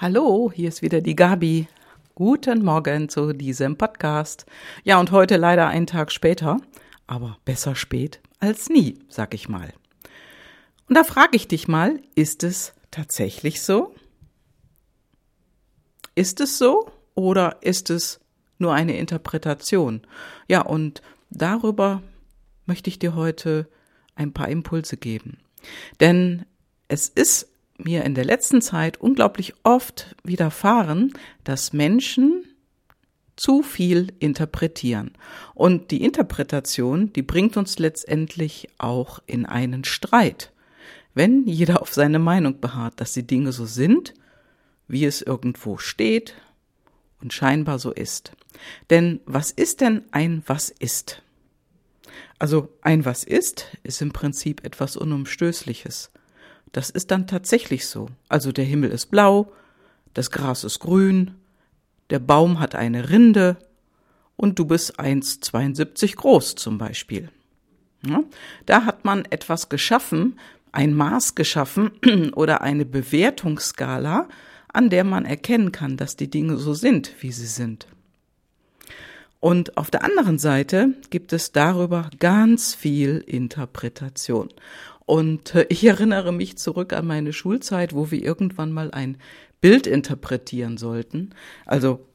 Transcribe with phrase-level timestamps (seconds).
[0.00, 1.68] Hallo, hier ist wieder die Gabi.
[2.14, 4.46] Guten Morgen zu diesem Podcast.
[4.82, 6.56] Ja, und heute leider einen Tag später,
[7.06, 9.74] aber besser spät als nie, sag ich mal.
[10.88, 13.94] Und da frage ich dich mal, ist es tatsächlich so?
[16.14, 18.20] Ist es so oder ist es
[18.56, 20.00] nur eine Interpretation?
[20.48, 22.00] Ja, und darüber
[22.64, 23.68] möchte ich dir heute
[24.14, 25.40] ein paar Impulse geben.
[26.00, 26.46] Denn
[26.88, 27.50] es ist
[27.84, 31.12] mir in der letzten Zeit unglaublich oft widerfahren,
[31.44, 32.44] dass Menschen
[33.36, 35.12] zu viel interpretieren.
[35.54, 40.52] Und die Interpretation, die bringt uns letztendlich auch in einen Streit.
[41.14, 44.14] Wenn jeder auf seine Meinung beharrt, dass die Dinge so sind,
[44.88, 46.34] wie es irgendwo steht
[47.20, 48.32] und scheinbar so ist.
[48.90, 51.22] Denn was ist denn ein Was ist?
[52.38, 56.10] Also ein Was ist ist im Prinzip etwas Unumstößliches.
[56.72, 58.08] Das ist dann tatsächlich so.
[58.28, 59.52] Also der Himmel ist blau,
[60.14, 61.32] das Gras ist grün,
[62.10, 63.56] der Baum hat eine Rinde
[64.36, 67.30] und du bist 1,72 groß zum Beispiel.
[68.06, 68.24] Ja,
[68.66, 70.38] da hat man etwas geschaffen,
[70.72, 71.90] ein Maß geschaffen
[72.34, 74.28] oder eine Bewertungsskala,
[74.72, 77.86] an der man erkennen kann, dass die Dinge so sind, wie sie sind.
[79.40, 84.50] Und auf der anderen Seite gibt es darüber ganz viel Interpretation.
[85.10, 89.18] Und äh, ich erinnere mich zurück an meine Schulzeit, wo wir irgendwann mal ein
[89.60, 91.30] Bild interpretieren sollten.
[91.66, 92.06] Also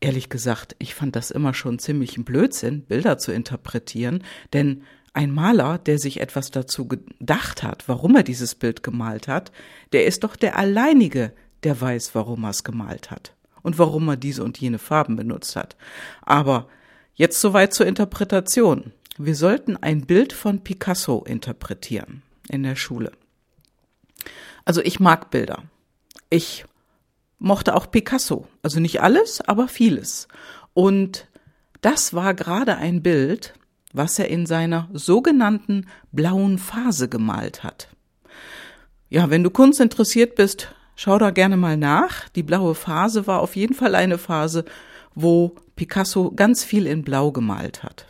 [0.00, 5.32] ehrlich gesagt, ich fand das immer schon ziemlich ein Blödsinn, Bilder zu interpretieren, denn ein
[5.32, 9.52] Maler, der sich etwas dazu gedacht hat, warum er dieses Bild gemalt hat,
[9.92, 14.16] der ist doch der alleinige, der weiß, warum er es gemalt hat und warum er
[14.16, 15.76] diese und jene Farben benutzt hat.
[16.22, 16.68] Aber
[17.16, 18.92] jetzt soweit zur Interpretation.
[19.16, 23.12] Wir sollten ein Bild von Picasso interpretieren in der Schule.
[24.64, 25.62] Also ich mag Bilder.
[26.30, 26.64] Ich
[27.38, 28.48] mochte auch Picasso.
[28.62, 30.26] Also nicht alles, aber vieles.
[30.72, 31.28] Und
[31.80, 33.54] das war gerade ein Bild,
[33.92, 37.90] was er in seiner sogenannten blauen Phase gemalt hat.
[39.10, 42.28] Ja, wenn du Kunst interessiert bist, schau da gerne mal nach.
[42.30, 44.64] Die blaue Phase war auf jeden Fall eine Phase,
[45.14, 48.06] wo Picasso ganz viel in Blau gemalt hat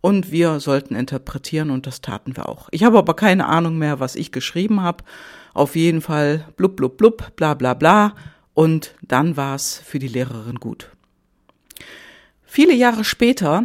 [0.00, 2.68] und wir sollten interpretieren und das taten wir auch.
[2.70, 5.04] Ich habe aber keine Ahnung mehr, was ich geschrieben habe.
[5.52, 8.14] Auf jeden Fall blub blub blub, bla bla bla
[8.54, 10.90] und dann war es für die Lehrerin gut.
[12.44, 13.64] Viele Jahre später,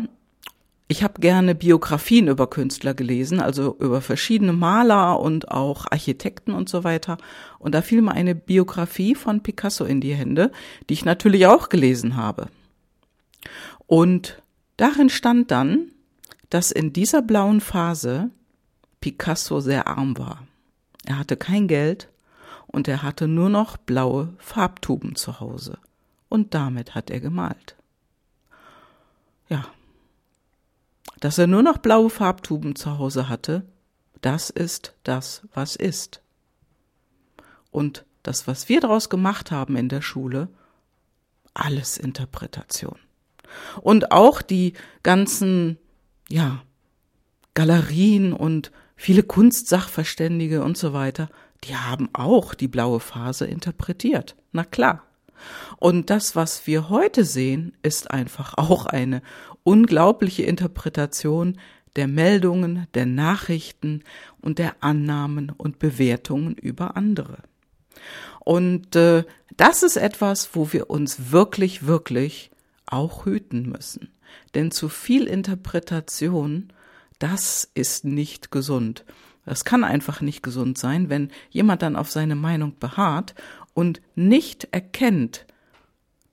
[0.88, 6.70] ich habe gerne Biografien über Künstler gelesen, also über verschiedene Maler und auch Architekten und
[6.70, 7.18] so weiter.
[7.58, 10.52] Und da fiel mir eine Biografie von Picasso in die Hände,
[10.88, 12.48] die ich natürlich auch gelesen habe.
[13.88, 14.42] Und
[14.78, 15.92] darin stand dann,
[16.50, 18.30] dass in dieser blauen Phase
[19.02, 20.48] Picasso sehr arm war.
[21.06, 22.10] Er hatte kein Geld
[22.68, 25.78] und er hatte nur noch blaue Farbtuben zu Hause.
[26.30, 27.76] Und damit hat er gemalt.
[29.48, 29.66] Ja.
[31.20, 33.64] Dass er nur noch blaue Farbtuben zu Hause hatte,
[34.22, 36.22] das ist das, was ist.
[37.72, 40.50] Und das, was wir daraus gemacht haben in der Schule,
[41.54, 42.98] alles Interpretation.
[43.82, 44.74] Und auch die
[45.04, 45.78] ganzen
[46.30, 46.64] ja,
[47.54, 51.30] Galerien und viele Kunstsachverständige und so weiter,
[51.64, 54.36] die haben auch die blaue Phase interpretiert.
[54.52, 55.04] Na klar.
[55.78, 59.22] Und das, was wir heute sehen, ist einfach auch eine
[59.64, 61.60] unglaubliche Interpretation
[61.96, 64.04] der Meldungen, der Nachrichten
[64.42, 67.38] und der Annahmen und Bewertungen über andere.
[68.42, 69.24] Und äh,
[69.56, 72.52] das ist etwas, wo wir uns wirklich, wirklich
[72.86, 74.10] auch hüten müssen.
[74.54, 76.72] Denn zu viel Interpretation,
[77.20, 79.06] das ist nicht gesund.
[79.46, 83.36] Das kann einfach nicht gesund sein, wenn jemand dann auf seine Meinung beharrt
[83.74, 85.46] und nicht erkennt,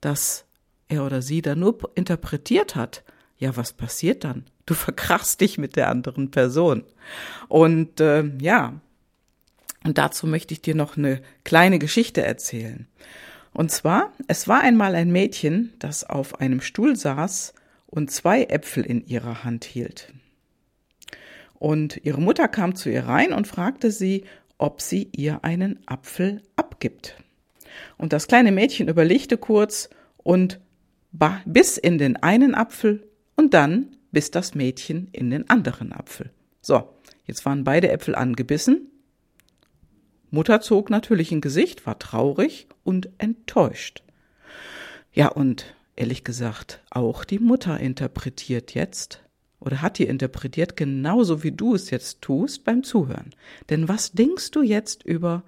[0.00, 0.44] dass
[0.88, 3.04] er oder sie da nur interpretiert hat.
[3.38, 4.44] Ja, was passiert dann?
[4.66, 6.84] Du verkrachst dich mit der anderen Person.
[7.48, 8.80] Und äh, ja,
[9.84, 12.86] und dazu möchte ich dir noch eine kleine Geschichte erzählen.
[13.52, 17.52] Und zwar, es war einmal ein Mädchen, das auf einem Stuhl saß
[17.92, 20.12] und zwei Äpfel in ihrer Hand hielt.
[21.54, 24.24] Und ihre Mutter kam zu ihr rein und fragte sie,
[24.58, 27.16] ob sie ihr einen Apfel abgibt.
[27.96, 30.60] Und das kleine Mädchen überlegte kurz und
[31.44, 36.30] biss in den einen Apfel und dann biss das Mädchen in den anderen Apfel.
[36.60, 36.88] So,
[37.26, 38.88] jetzt waren beide Äpfel angebissen
[40.32, 44.02] Mutter zog natürlich ein Gesicht, war traurig und enttäuscht.
[45.12, 49.22] Ja, und ehrlich gesagt, auch die Mutter interpretiert jetzt
[49.60, 53.30] oder hat die interpretiert genauso wie du es jetzt tust beim Zuhören.
[53.70, 55.44] Denn was denkst du jetzt über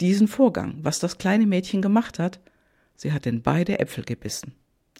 [0.00, 2.40] diesen Vorgang, was das kleine Mädchen gemacht hat.
[2.96, 4.54] Sie hat in beide Äpfel gebissen.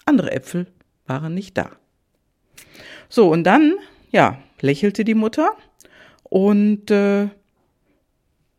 [0.04, 0.66] Andere Äpfel
[1.06, 1.72] waren nicht da.
[3.08, 3.74] So, und dann,
[4.10, 5.56] ja, lächelte die Mutter
[6.22, 7.28] und äh,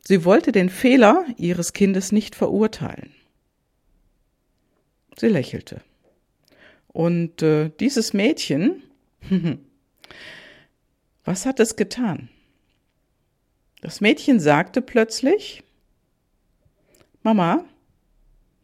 [0.05, 3.13] sie wollte den Fehler ihres Kindes nicht verurteilen.
[5.17, 5.81] Sie lächelte.
[6.91, 8.83] Und äh, dieses Mädchen,
[11.23, 12.29] was hat es getan?
[13.81, 15.63] Das Mädchen sagte plötzlich,
[17.23, 17.65] Mama,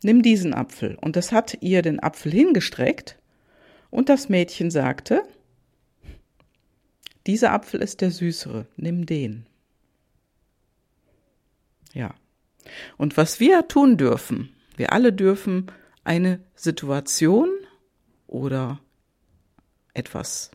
[0.03, 0.97] nimm diesen Apfel.
[1.01, 3.17] Und es hat ihr den Apfel hingestreckt
[3.89, 5.23] und das Mädchen sagte,
[7.25, 9.45] dieser Apfel ist der süßere, nimm den.
[11.93, 12.13] Ja.
[12.97, 15.71] Und was wir tun dürfen, wir alle dürfen
[16.03, 17.49] eine Situation
[18.27, 18.79] oder
[19.93, 20.51] etwas,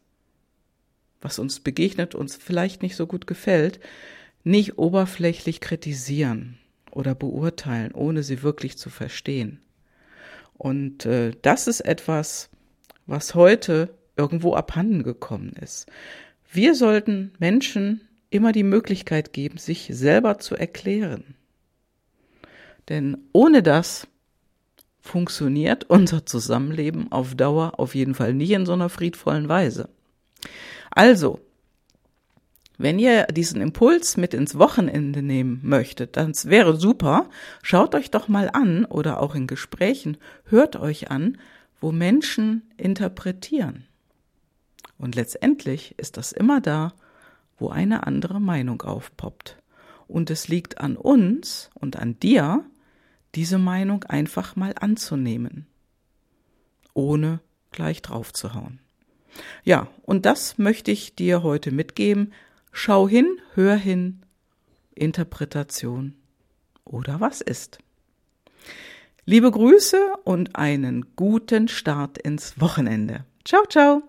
[1.20, 3.80] was uns begegnet, uns vielleicht nicht so gut gefällt,
[4.44, 6.58] nicht oberflächlich kritisieren
[6.90, 9.60] oder beurteilen, ohne sie wirklich zu verstehen.
[10.54, 12.50] Und äh, das ist etwas,
[13.06, 15.86] was heute irgendwo abhanden gekommen ist.
[16.50, 21.34] Wir sollten Menschen immer die Möglichkeit geben, sich selber zu erklären.
[22.88, 24.06] Denn ohne das
[25.02, 29.88] funktioniert unser Zusammenleben auf Dauer auf jeden Fall nicht in so einer friedvollen Weise.
[30.90, 31.40] Also,
[32.78, 37.28] wenn ihr diesen Impuls mit ins Wochenende nehmen möchtet, dann wäre super,
[37.62, 41.38] schaut euch doch mal an oder auch in Gesprächen, hört euch an,
[41.80, 43.84] wo Menschen interpretieren.
[44.98, 46.92] Und letztendlich ist das immer da,
[47.58, 49.56] wo eine andere Meinung aufpoppt.
[50.06, 52.64] Und es liegt an uns und an dir,
[53.34, 55.66] diese Meinung einfach mal anzunehmen,
[56.94, 57.40] ohne
[57.70, 58.78] gleich draufzuhauen.
[59.64, 62.32] Ja, und das möchte ich dir heute mitgeben.
[62.70, 64.20] Schau hin, hör hin,
[64.94, 66.14] Interpretation
[66.84, 67.78] oder was ist.
[69.24, 73.24] Liebe Grüße und einen guten Start ins Wochenende.
[73.44, 74.02] Ciao, ciao.